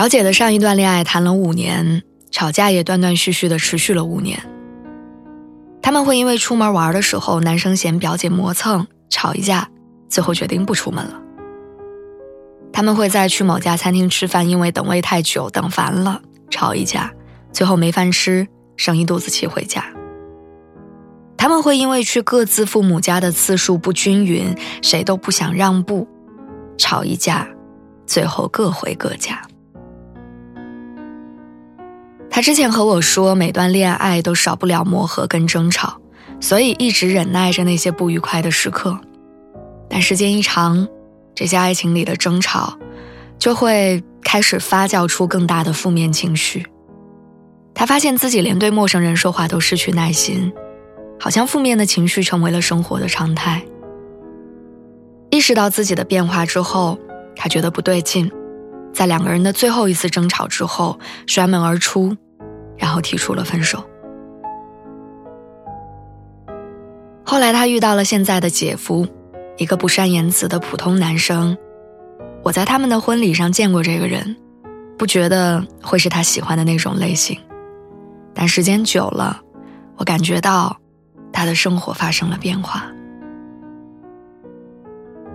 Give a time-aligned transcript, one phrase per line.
[0.00, 4.42] 表姐的上一段恋爱谈了五年，吵架也断断续续的持续了五年。
[5.82, 9.68] 他们会因为出门玩的时候，男生嫌表姐磨蹭，吵一架，
[10.08, 11.20] 最后决定不出门了。
[12.72, 17.12] 他们会在去某家餐厅吃饭，因为等位太久，等烦了，吵一架，
[17.52, 18.48] 最后没饭吃，
[18.78, 19.84] 生一肚子气回家。
[21.36, 26.08] 他们会因为去各自父母家的次数不均匀，谁都不想让步，
[26.78, 27.46] 吵一架，
[28.06, 29.42] 最后各回各家。
[32.40, 36.00] 他之前和我说，每段恋爱都少不了磨合跟争吵，
[36.40, 38.98] 所以一直忍耐着那些不愉快的时刻。
[39.90, 40.88] 但时间一长，
[41.34, 42.78] 这些爱情里的争吵，
[43.38, 46.64] 就会开始发酵出更大的负面情绪。
[47.74, 50.50] 他发现自己连对陌生人说话都失去耐心，
[51.20, 53.62] 好像负面的情绪成为了生活的常态。
[55.28, 56.98] 意识到自己的变化之后，
[57.36, 58.32] 他觉得不对劲。
[58.94, 62.16] 在两个人的最后一次争吵之后，摔门而出，
[62.80, 63.84] 然后提出了分手。
[67.22, 69.06] 后来他遇到了现在的姐夫，
[69.56, 71.56] 一个不善言辞的普通男生。
[72.42, 74.34] 我在他们的婚礼上见过这个人，
[74.98, 77.38] 不觉得会是他喜欢的那种类型。
[78.34, 79.40] 但时间久了，
[79.96, 80.76] 我感觉到
[81.32, 82.90] 他的生活发生了变化。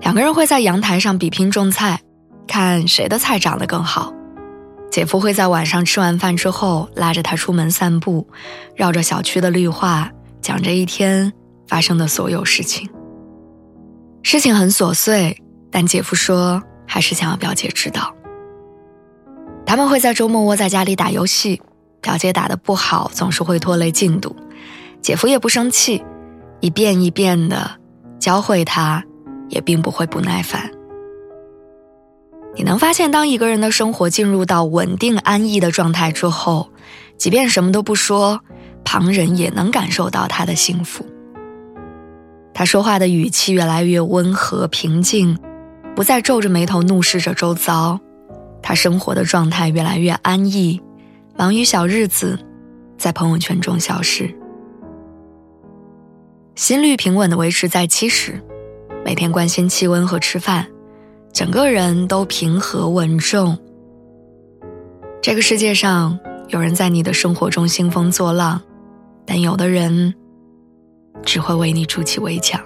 [0.00, 2.00] 两个人会在阳台上比拼种菜。
[2.44, 4.12] 看谁的菜长得更好，
[4.92, 8.28] 姐夫会在晚上吃完饭之后拉着他出门散步，
[8.76, 10.10] 绕着小区的绿化
[10.42, 11.32] 讲这一天
[11.66, 12.86] 发生的所有事情。
[14.22, 18.14] 事情很琐碎，但姐夫说还是想要表姐知道。
[19.64, 21.62] 他们会在周末窝在家里打游戏，
[22.02, 24.36] 表姐打得不好总是会拖累进度，
[25.00, 26.04] 姐夫也不生气，
[26.60, 27.70] 一遍一遍的
[28.18, 29.02] 教会他，
[29.48, 30.70] 也并不会不耐烦。
[32.54, 36.68] 你能发现，当一个人的生活进入到稳定安逸的状态之后，
[37.16, 38.40] 即便什么都不说，
[38.84, 41.06] 旁人也能感受到他的幸福。
[42.52, 45.38] 他说话的语气越来越温和平静，
[45.96, 47.98] 不再皱着眉头怒视着周遭。
[48.62, 50.80] 他生活的状态越来越安逸，
[51.36, 52.38] 忙于小日子，
[52.98, 54.32] 在朋友圈中消失。
[56.54, 58.40] 心率平稳的维持在七十，
[59.04, 60.66] 每天关心气温和吃饭。
[61.32, 63.56] 整个人都平和稳重。
[65.22, 68.60] 这个世界上，有人在你的生活中兴风作浪，
[69.24, 70.14] 但有的人
[71.24, 72.60] 只会为你筑起围墙。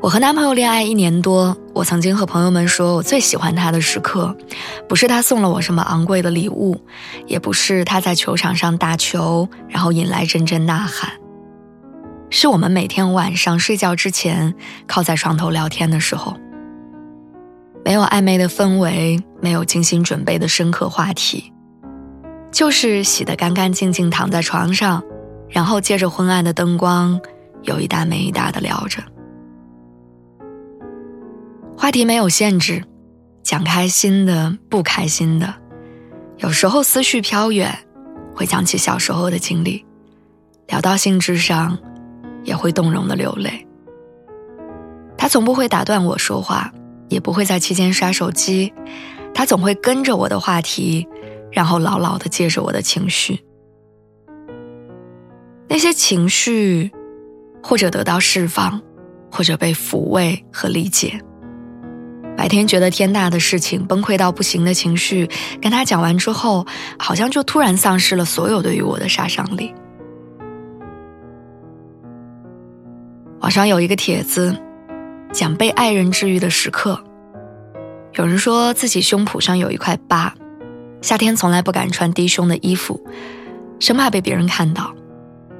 [0.00, 4.36] 我和男朋友恋爱一年多，我曾经和朋友们说，我最喜欢他的时刻，
[4.88, 6.78] 不是他送了我什么昂贵的礼物，
[7.26, 11.12] 也不是他在球场上打球，然后引来阵阵呐喊。
[12.30, 14.54] 是我们每天晚上睡觉之前
[14.86, 16.36] 靠在床头聊天的时候，
[17.84, 21.52] 没有暧昧的氛围，没有精心准备的深刻话题，
[22.52, 25.02] 就是洗得干干净净躺在床上，
[25.48, 27.18] 然后借着昏暗的灯光，
[27.62, 29.02] 有一搭没一搭的聊着。
[31.76, 32.84] 话题没有限制，
[33.42, 35.54] 讲开心的，不开心的，
[36.36, 37.74] 有时候思绪飘远，
[38.34, 39.82] 会讲起小时候的经历，
[40.66, 41.78] 聊到兴致上。
[42.44, 43.66] 也会动容的流泪。
[45.16, 46.72] 他从不会打断我说话，
[47.08, 48.72] 也不会在期间刷手机，
[49.34, 51.06] 他总会跟着我的话题，
[51.50, 53.40] 然后牢牢的接着我的情绪。
[55.68, 56.90] 那些情绪，
[57.62, 58.80] 或者得到释放，
[59.30, 61.20] 或者被抚慰和理解。
[62.36, 65.28] 白天觉得天大的事情，崩溃到不行的情绪，
[65.60, 66.64] 跟他讲完之后，
[66.96, 69.74] 好像就突然丧失了所有对于我的杀伤力。
[73.48, 74.54] 网上有一个帖子，
[75.32, 77.02] 讲被爱人治愈的时刻。
[78.12, 80.34] 有人说自己胸脯上有一块疤，
[81.00, 83.02] 夏天从来不敢穿低胸的衣服，
[83.80, 84.94] 生怕被别人看到，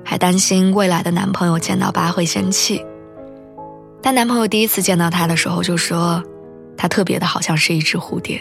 [0.05, 2.85] 还担心未来的男朋友见到疤会生气。
[4.03, 6.23] 但男朋友第一次见到她的时候就说，
[6.77, 8.39] 她特别的好像是一只蝴蝶。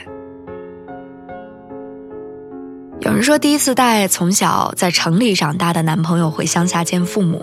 [2.99, 7.41] 有人说第一次带从小在城里长大的男朋友回乡下见父母。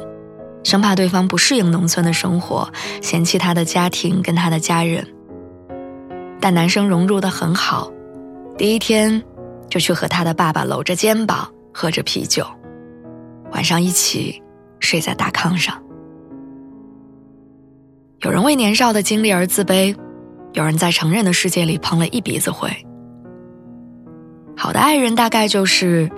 [0.65, 2.69] 生怕对方不适应农村的生活，
[3.01, 5.07] 嫌弃他的家庭跟他的家人，
[6.41, 7.93] 但男生融入的很好，
[8.57, 9.23] 第一天
[9.69, 12.45] 就去和他的爸爸搂着肩膀喝着啤酒，
[13.53, 14.43] 晚上一起
[14.81, 15.81] 睡在大炕上。
[18.21, 19.95] 有人为年少的经历而自卑，
[20.55, 22.71] 有人在成人的世界里碰了一鼻子灰。
[24.57, 26.11] 好的爱人大概就是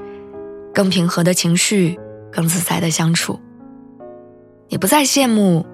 [0.73, 1.99] 更平和的情绪，
[2.31, 3.41] 更自在的相处。
[4.69, 5.65] 你不再羡慕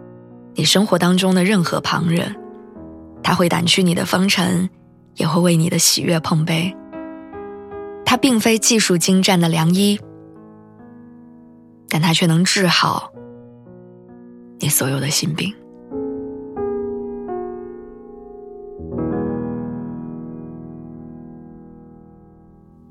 [0.54, 2.36] 你生活当中的任何旁人。
[3.22, 4.68] 他会掸去你的风尘，
[5.14, 6.76] 也会为你的喜悦碰杯。
[8.04, 9.98] 他并非技术精湛的良医，
[11.88, 13.12] 但他却能治好
[14.58, 15.54] 你所有的心病。